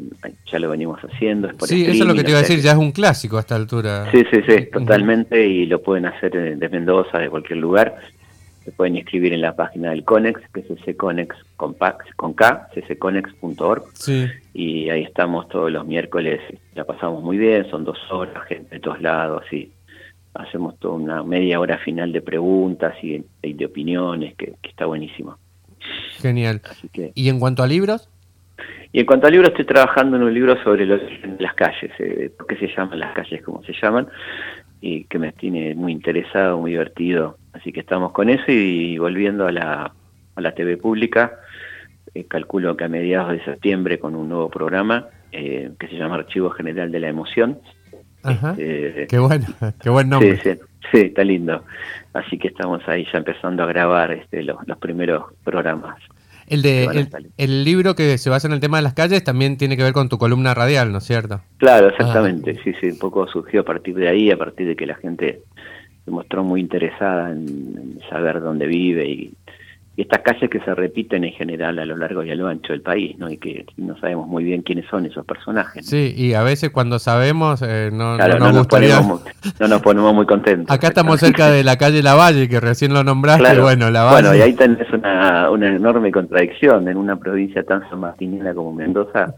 ya 0.51 0.59
lo 0.59 0.71
venimos 0.71 1.01
haciendo. 1.01 1.51
sí, 1.67 1.85
eso 1.85 2.03
es 2.03 2.07
lo 2.07 2.15
que 2.15 2.25
te 2.25 2.31
iba 2.31 2.39
a 2.39 2.43
decir, 2.43 2.61
ya 2.61 2.73
es 2.73 2.79
un 2.79 2.93
clásico 2.93 3.37
a 3.37 3.41
esta 3.41 3.57
altura. 3.57 4.11
Sí, 4.11 4.25
sí, 4.31 4.41
sí, 4.47 4.67
totalmente, 4.73 5.47
y 5.47 5.67
lo 5.67 5.83
pueden 5.83 6.07
hacer 6.07 6.59
de 6.59 6.69
Mendoza, 6.69 7.19
de 7.19 7.29
cualquier 7.29 7.59
lugar. 7.59 7.97
Se 8.69 8.73
pueden 8.73 8.97
inscribir 8.97 9.33
en 9.33 9.41
la 9.41 9.57
página 9.57 9.91
del 9.91 10.05
CONEX, 10.05 10.43
que 10.53 10.61
es 10.61 10.67
cconex 10.85 11.35
con, 11.57 11.75
con 12.17 12.35
K, 12.35 12.69
ccconex.org. 12.75 13.83
Sí. 13.95 14.27
Y 14.53 14.91
ahí 14.91 15.05
estamos 15.05 15.49
todos 15.49 15.73
los 15.73 15.87
miércoles, 15.87 16.41
la 16.75 16.85
pasamos 16.85 17.23
muy 17.23 17.39
bien, 17.39 17.69
son 17.71 17.85
dos 17.85 17.97
horas, 18.11 18.45
gente 18.47 18.75
de 18.75 18.81
todos 18.81 19.01
lados, 19.01 19.45
y 19.53 19.73
hacemos 20.35 20.79
toda 20.79 20.95
una 20.95 21.23
media 21.23 21.61
hora 21.61 21.79
final 21.79 22.13
de 22.13 22.21
preguntas 22.21 22.95
y, 23.03 23.25
de 23.43 23.65
opiniones, 23.65 24.35
que, 24.37 24.55
está 24.63 24.87
buenísimo. 24.87 25.39
Genial. 26.19 26.61
¿Y 27.15 27.31
en 27.31 27.41
cuanto 27.41 27.63
a 27.63 27.67
libros? 27.67 28.11
Y 28.93 29.01
en 29.01 29.07
cuanto 29.07 29.27
a 29.27 29.31
libros, 29.31 29.51
estoy 29.51 29.67
trabajando 29.67 30.17
en 30.17 30.23
un 30.23 30.33
libro 30.33 30.63
sobre 30.63 30.87
los, 30.87 31.01
las 31.39 31.55
calles, 31.55 31.91
eh, 31.99 32.31
por 32.37 32.47
qué 32.47 32.57
se 32.57 32.69
llaman 32.69 32.99
las 32.99 33.13
calles 33.13 33.43
como 33.43 33.63
se 33.63 33.75
llaman, 33.81 34.09
y 34.81 35.05
que 35.05 35.19
me 35.19 35.33
tiene 35.33 35.75
muy 35.75 35.93
interesado, 35.93 36.59
muy 36.59 36.73
divertido. 36.73 37.37
Así 37.53 37.73
que 37.73 37.81
estamos 37.81 38.13
con 38.13 38.31
eso 38.31 38.45
y, 38.49 38.97
volviendo 38.99 39.47
a 39.47 39.53
la, 39.53 39.93
a 40.35 40.41
la 40.41 40.53
TV 40.53 40.79
pública, 40.79 41.39
eh, 42.15 42.25
calculo 42.25 42.77
que 42.77 42.85
a 42.85 42.89
mediados 42.89 43.33
de 43.33 43.45
septiembre 43.45 43.99
con 43.99 44.15
un 44.15 44.29
nuevo 44.29 44.49
programa 44.49 45.09
eh, 45.33 45.71
que 45.79 45.89
se 45.89 45.97
llama 45.97 46.15
Archivo 46.15 46.51
General 46.51 46.91
de 46.91 47.01
la 47.01 47.09
Emoción. 47.09 47.59
Ajá. 48.23 48.55
Este, 48.57 49.07
qué 49.07 49.19
bueno, 49.19 49.47
qué 49.83 49.91
buen 49.91 50.09
nombre. 50.09 50.37
Sí, 50.39 50.51
sí, 50.55 50.61
sí, 50.93 51.01
está 51.09 51.25
lindo. 51.25 51.63
Así 52.15 52.39
que 52.39 52.49
estamos 52.49 52.81
ahí 52.89 53.07
ya 53.13 53.19
empezando 53.19 53.63
a 53.63 53.67
grabar 53.67 54.13
este, 54.13 54.43
los, 54.43 54.57
los 54.67 54.79
primeros 54.79 55.25
programas. 55.45 55.99
El, 56.49 56.63
de, 56.63 57.09
el, 57.37 57.65
libro 57.65 57.95
que 57.95 58.19
se 58.19 58.31
basa 58.31 58.49
en 58.49 58.55
el 58.55 58.61
tema 58.61 58.79
de 58.79 58.83
las 58.83 58.95
calles 58.95 59.23
también 59.23 59.57
tiene 59.57 59.77
que 59.77 59.83
ver 59.83 59.93
con 59.93 60.09
tu 60.09 60.19
columna 60.19 60.55
radial, 60.55 60.93
¿no 60.93 60.99
es 60.99 61.05
cierto? 61.05 61.41
Claro, 61.59 61.89
exactamente. 61.89 62.57
Ah. 62.57 62.61
Sí, 62.65 62.73
sí, 62.81 62.91
un 62.91 62.99
poco 62.99 63.27
surgió 63.27 63.61
a 63.61 63.65
partir 63.65 63.95
de 63.95 64.09
ahí, 64.09 64.31
a 64.31 64.37
partir 64.37 64.67
de 64.67 64.77
que 64.77 64.87
la 64.87 64.95
gente 64.97 65.43
se 66.05 66.11
mostró 66.11 66.43
muy 66.45 66.61
interesada 66.61 67.31
en 67.31 68.01
saber 68.09 68.41
dónde 68.41 68.67
vive 68.67 69.07
y 69.07 69.33
estas 70.03 70.23
calles 70.23 70.49
que 70.49 70.61
se 70.61 70.75
repiten 70.75 71.25
en 71.25 71.33
general 71.33 71.79
a 71.79 71.85
lo 71.85 71.97
largo 71.97 72.23
y 72.23 72.31
a 72.31 72.35
lo 72.37 72.47
ancho 72.47 72.73
del 72.73 72.83
país, 72.83 73.19
¿no? 73.19 73.29
Y 73.31 73.37
que 73.37 73.67
no 73.77 73.99
sabemos 73.99 74.29
muy 74.29 74.45
bien 74.45 74.63
quiénes 74.63 74.87
son 74.89 75.07
esos 75.07 75.27
personajes. 75.27 75.87
Sí, 75.87 76.15
y 76.17 76.35
a 76.35 76.43
veces 76.43 76.71
cuando 76.71 77.01
sabemos 77.01 77.63
eh, 77.63 77.91
no, 77.93 78.17
nos 78.17 78.57
gustaría... 78.57 78.97
Ponemos, 78.99 79.25
no 79.59 79.69
nos 79.69 79.83
ponemos 79.83 80.15
muy 80.15 80.27
contentos. 80.27 80.75
Acá 80.75 80.89
estamos 80.89 81.19
cerca 81.19 81.51
de 81.51 81.65
la 81.65 81.77
calle 81.77 82.03
Lavalle, 82.03 82.49
que 82.49 82.61
recién 82.61 82.95
lo 82.95 83.03
nombraste, 83.03 83.61
bueno, 83.61 83.91
Lavalle... 83.91 84.29
Bueno, 84.29 84.37
y 84.37 84.43
ahí 84.43 84.53
tenés 84.55 84.89
una, 84.93 85.51
una 85.51 85.69
enorme 85.69 86.13
contradicción 86.13 86.87
en 86.89 86.97
una 86.97 87.17
provincia 87.17 87.65
tan 87.65 87.89
sanmartinera 87.91 88.55
como 88.55 88.73
Mendoza, 88.73 89.35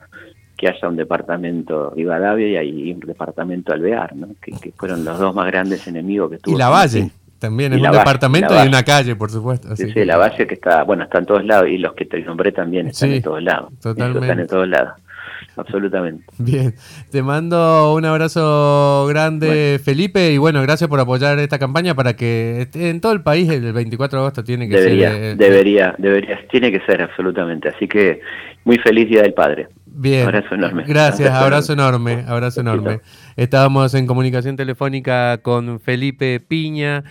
que 0.61 0.69
haya 0.69 0.89
un 0.89 0.97
departamento 0.97 1.89
Rivadavia 1.97 2.63
y 2.63 2.93
un 2.93 3.01
departamento 3.01 3.73
Alvear, 3.73 4.15
¿no? 4.15 4.29
Que, 4.43 4.73
fueron 4.77 5.07
los 5.07 5.19
dos 5.19 5.35
más 5.35 5.47
grandes 5.47 5.87
enemigos 5.89 6.33
que 6.33 6.37
tuvo. 6.37 6.55
Y 6.55 6.59
Lavalle. 6.59 7.11
También 7.41 7.73
es 7.73 7.81
un 7.81 7.91
departamento 7.91 8.55
y 8.63 8.69
una 8.69 8.83
calle, 8.85 9.17
por 9.17 9.31
supuesto. 9.31 9.75
sí, 9.75 9.91
sí, 9.91 10.05
la 10.05 10.19
base 10.19 10.47
que 10.47 10.55
está, 10.55 10.85
bueno, 10.85 11.05
está 11.05 11.19
en 11.19 11.27
todos 11.27 11.45
lados 11.45 11.69
y 11.69 11.79
los 11.79 11.95
que 11.95 12.05
te 12.05 12.21
nombré 12.21 12.53
también 12.53 12.89
están 12.89 13.13
en 13.13 13.23
todos 13.23 13.43
lados. 13.43 13.73
Totalmente. 13.81 14.21
Están 14.21 14.41
en 14.41 14.47
todos 14.47 14.69
lados. 14.69 14.93
Absolutamente. 15.57 16.25
Bien, 16.39 16.75
te 17.11 17.23
mando 17.23 17.95
un 17.95 18.05
abrazo 18.05 19.07
grande, 19.09 19.81
Felipe, 19.83 20.33
y 20.33 20.39
bueno, 20.39 20.63
gracias 20.63 20.89
por 20.89 21.01
apoyar 21.01 21.39
esta 21.39 21.59
campaña 21.59 21.95
para 21.95 22.15
que 22.15 22.63
esté 22.63 22.91
en 22.91 23.01
todo 23.01 23.13
el 23.13 23.23
país 23.23 23.49
el 23.49 23.73
24 23.73 24.19
de 24.19 24.23
agosto 24.23 24.45
tiene 24.45 24.69
que 24.69 24.77
debería, 24.77 25.11
ser. 25.11 25.23
Eh, 25.23 25.35
debería, 25.37 25.95
debería, 25.99 26.39
tiene 26.51 26.71
que 26.71 26.81
ser, 26.81 27.03
absolutamente. 27.03 27.69
Así 27.71 27.89
que 27.89 28.21
muy 28.65 28.79
feliz 28.79 29.09
Día 29.09 29.23
del 29.23 29.35
Padre. 29.35 29.69
Bien. 29.87 30.27
Abrazo 30.27 30.55
enorme. 30.55 30.85
Gracias, 30.87 31.31
abrazo 31.31 31.73
enorme, 31.73 32.25
abrazo 32.27 32.61
enorme. 32.61 33.01
Estábamos 33.37 33.93
en 33.95 34.07
comunicación 34.07 34.57
telefónica 34.57 35.39
con 35.39 35.81
Felipe 35.81 36.41
Piña. 36.41 37.05